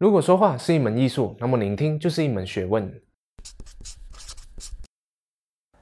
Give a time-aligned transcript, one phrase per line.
[0.00, 2.90] 如果说话是一门艺术，那么聆听就是一门学问。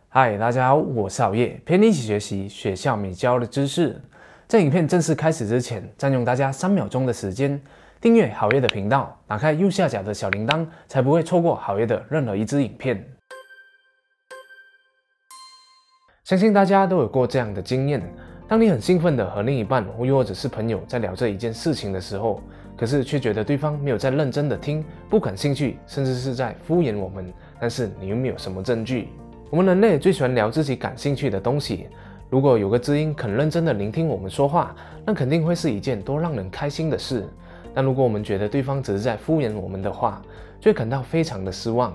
[0.09, 4.03] 嗨，大家好，我是熬夜，陪你一起学习学校没教的知识。
[4.49, 7.63] 在影片正式开始之前，占用大家三秒钟的时间，
[8.01, 13.17] 订阅好夜的频道，打开右下角的小铃铛，才不会错过好夜的任何一支影片。
[16.25, 18.03] 相信大家都有过这样的经验：
[18.49, 22.41] 当你很兴奋的和另一半，又或者是朋友在聊这一件事情的时候，
[22.79, 27.31] 可是却觉得对方没有在认真的听，不感兴趣，甚至是在敷衍我们。
[27.61, 29.09] 但是你又没有什么证据。
[29.51, 31.89] 我们人类最喜欢聊自己感兴趣的东西。
[32.31, 37.27] 如果有个知音肯认真的聆听我们说话，那肯定会是一件多让人开心的事。
[37.75, 40.23] 但如果我们觉得对方只是在敷衍我们的话，
[40.59, 41.95] 就会感到非常的失望。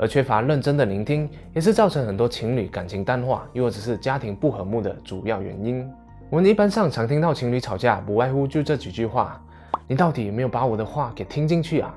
[0.00, 5.86] 而缺乏认真的聆听，也是造成很多情侣感情淡化，又或者是家庭不和睦的主要原因。
[6.30, 9.38] 我们一般上常听到情侣吵架，不外乎就这几句话。
[9.86, 11.94] 你到底有没有把我的话给听进去啊？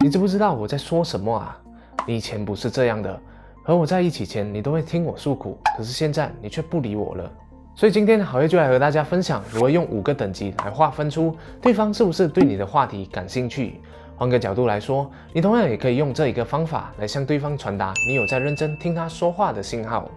[0.00, 1.58] 你知不知道我在说什么啊？
[2.06, 3.18] 你以前不是这样的，
[3.64, 7.32] 和我在一起前你都会听我诉苦，可是现在你却不理我了。
[7.74, 13.80] 所以今天好业就来和大家分享如何用五个等级来划分出对方是不是对你的话题感兴趣。
[14.20, 20.10] 换个角度来说，你同样也可以用这一个方法来向对方传达你有在认真听他说话的信号。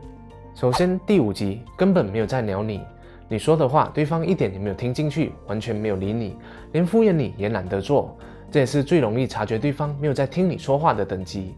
[0.53, 2.81] 首先，第五集根本没有在聊你。
[3.29, 6.35] 你说的话，对方一点也没有听进去，完全没有理你，
[6.73, 8.13] 连敷衍你也懒得做。
[8.51, 11.55] 这也是最容易察觉对方没有在听你说话的等级。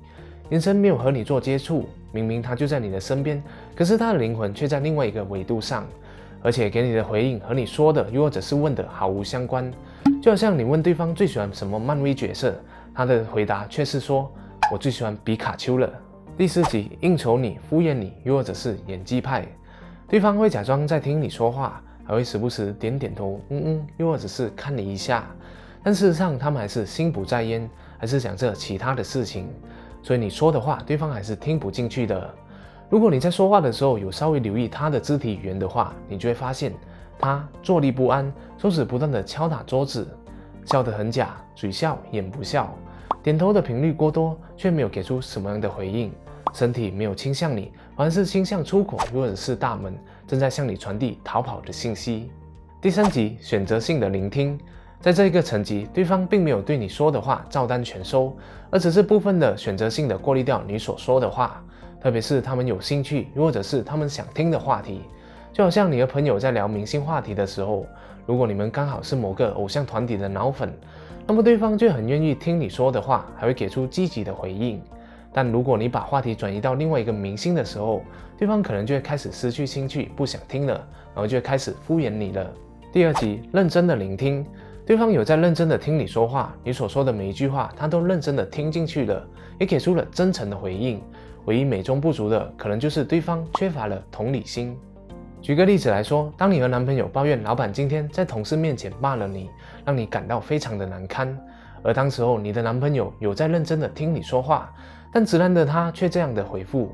[0.51, 3.41] 眼神没有和你做接触，明明他就在你的身边，
[3.75, 5.83] 可是他的灵魂却在另外一个维度上，
[6.45, 9.73] 而且给你的回应和你说的又或者是问的毫无相关。
[10.21, 12.53] 就好像你问对方最喜欢什么漫威角色，
[12.93, 14.31] 他的回答却是说
[14.71, 15.91] ：“我最喜欢比卡丘了。”
[16.37, 19.43] 第四集应酬你、敷衍你，又或者是演技派。
[20.07, 25.25] 对方会假装在听你说话，还会时不时点点头，嗯嗯，又或者是看你一下，
[25.81, 29.49] 但事实上他们还是心不在焉，还是想着其他的事情，
[30.03, 32.35] 所以你说的话，对方还是听不进去的。
[32.89, 36.71] 如果你在说话的时候有稍微留意他的肢体语言的话，你就会发现
[37.19, 40.07] 他坐立不安，手指不断的敲打桌子，
[40.65, 42.73] 笑得很假，嘴笑眼不笑，
[43.23, 46.11] 点头的频率过多，却没有给出什么样的回应。
[46.53, 49.93] 身体没有倾向你，反而是倾向出口或者是大门，
[50.25, 52.31] 正在向你传递逃跑的信息。
[52.79, 54.57] 第三级选择性的聆听，
[55.01, 58.33] 在这一个层级，对方并没有对你说的话照单全收，
[58.69, 61.61] 而只是部分的选择性的过滤掉你所说的话，
[62.01, 65.01] 特别是他们有兴趣或者是他们想听的话题。
[65.51, 67.85] 就好像你和朋友在聊明星话题的时候，
[68.25, 70.71] 如果你们刚好是某个偶像团体的脑粉，
[71.25, 74.81] 那么对方就很愿意听你说的话，还会给出积极的回应。
[75.31, 78.03] 但如果你把话题转移到另外一个明星的时候，
[78.37, 80.73] 对方可能就会开始失去兴趣，不想听了，
[81.13, 82.51] 然后就会开始敷衍你了。
[82.91, 84.45] 第二集，认真的聆听，
[84.85, 89.25] 对方有在认真的听你说话，你所说的每一句话，他都认真的听进去了，
[89.57, 91.01] 也给出了真诚的回应。
[91.45, 94.77] 唯一美中不足的，可能就是对方缺乏了同理心。
[95.41, 99.49] 举个例子来说，当你和男朋友抱怨老板今天在同事面前骂了你，
[99.85, 101.37] 让你感到非常的难堪，
[101.83, 104.73] 而当时候你的男朋友有在认真的听你说话。
[105.13, 106.91] 但直男的他却这样的回复：“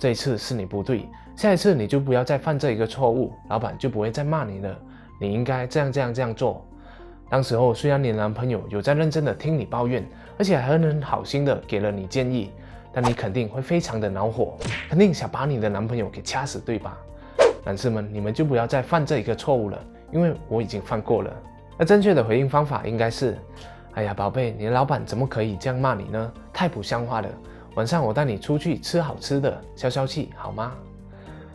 [0.00, 4.78] 这一次是你不对，下一次你就不要再犯这一个错误，老板就不会再骂你了。
[5.20, 6.64] 你应该这样这样这样做。”
[7.28, 10.02] 当时候虽然你男朋友有在认真的听你抱怨，
[10.38, 12.50] 而且还很好心的给了你建议，
[12.92, 14.56] 但你肯定会非常的恼火，
[14.88, 16.96] 肯定想把你的男朋友给掐死，对吧？
[17.64, 19.78] 男士们，你们就不要再犯这一个错误了，
[20.10, 21.32] 因为我已经犯过了。
[21.76, 23.36] 那正确的回应方法应该是
[23.94, 26.32] ：“哎呀，宝贝，你的老板怎么可以这样骂你呢？
[26.52, 27.28] 太不像话了。”
[27.76, 30.72] 晚上我带你出去吃好吃的，消消气好吗？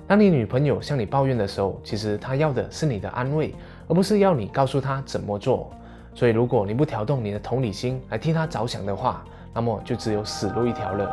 [0.07, 3.53] 当你女朋友向你抱怨的时候，其实她要的是你的安慰，
[3.87, 5.71] 而不是要你告诉她怎么做。
[6.13, 11.09] 所以，如果你不调动你的同理心来替她着想的话，那么就只有死路一条了。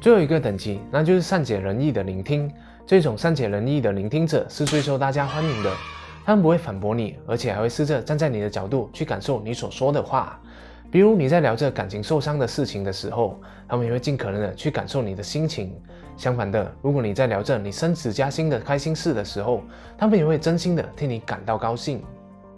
[0.00, 2.52] 最后一个等级，那就是善解人意的聆听。
[2.86, 5.72] 这种善解人意的聆听者是最受大家欢迎的，
[6.24, 10.40] 他们不会反驳你，而且还会试着站在你的角度去感受你所说的话。
[10.90, 13.38] 比如你在聊着感情受伤的事情的时候，
[13.68, 15.74] 他们也会尽可能的去感受你的心情。
[16.16, 19.62] 相反的，如果你在聊着你升职加薪的开心事的时候，
[19.98, 22.02] 他们也会真心的替你感到高兴。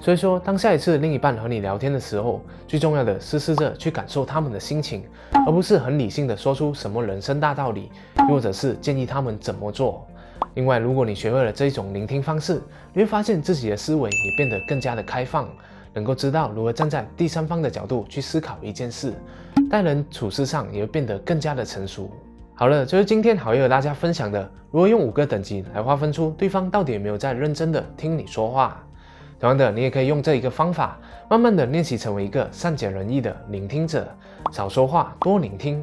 [0.00, 5.05] 所以说，当下一次另一半和你聊天的时候，最重要的是试着去感受他们的心情，
[5.47, 10.06] 而不是很理性的说出什么人生大道理，又或者是建议他们怎么做。
[10.55, 12.62] 另外，如果你学会了这一种聆听方式，
[12.94, 15.47] 你会发现自己的思维也变得更加的开放。
[15.93, 19.12] 能够知道如何站在第三方的角度去思考一件事，
[19.69, 22.08] 待人处事上也会变得更加的成熟。
[22.55, 28.81] 好了，就是今天好友和大家分享的，如何用五个等级来划分出对方到底有没有在认真的听你说话。
[29.40, 30.98] 同样的，你也可以用这一个方法，
[31.31, 34.06] 慢慢的练习成为一个善解人意的聆听者，
[34.52, 35.82] 少说话，多聆听。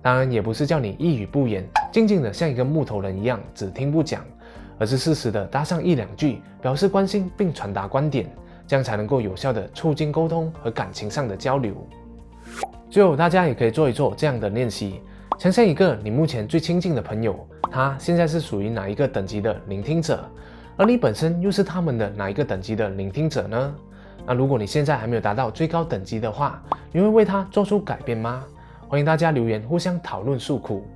[0.00, 4.24] 当然，也不是叫你一语不言，静静的像一个木头人一样只听不讲，
[4.78, 8.24] 而是适时的搭上一两句，表示关心并传达观点，
[8.68, 11.74] 这样才能够有效的促进沟通和感情上的交流。
[12.88, 15.00] 最后，大家也可以做一做这样的练习，
[15.40, 20.24] 想象一个你目前最亲近的朋友，他现在是属于哪一个等级的聆听者？
[20.76, 23.74] 而你本身又是他们的哪一个等级的聆听者呢？
[24.26, 28.44] 那如果你现在还没有达到最高等级的话，你会为他做出改变吗？
[28.88, 30.86] 欢迎大家留言互相讨论诉苦。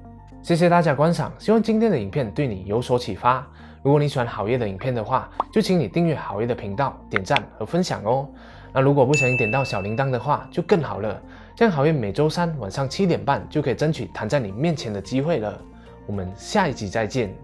[0.42, 3.44] 谢谢大家观赏，希望今天的影片对你有所启发。
[3.82, 8.28] 如果你喜欢好业的影片的话，就请你订阅好业的频道、点赞和分享哦。
[8.72, 11.20] 那如果不小心点到小铃铛的话，就更好了。
[11.54, 15.58] 这样好业每周三晚上七点半就可以争取弹在你面前的机会了。
[16.06, 17.34] 我们下一集再见。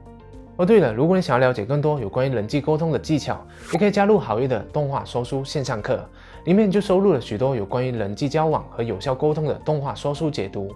[0.56, 6.04] 哦，对了，如果你想要了解更多有关于人际沟通的技巧，也可以加入好业的动画说书线上课，
[6.44, 10.70] 里面就收录了许多有关于人际交往和有效沟通的动画说书解读，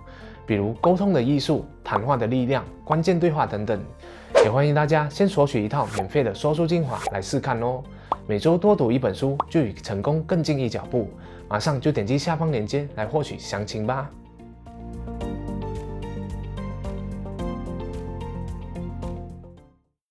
[0.46, 3.78] 比如沟通的艺术、谈话的力量、关键对话等等。
[4.44, 7.82] 也欢迎大家先索取一套免费的说书精华来试看哦。
[8.26, 11.10] 每周多读一本书，就与成功更近一脚步。
[11.48, 14.10] 马上就点击下方链接来获取详情吧。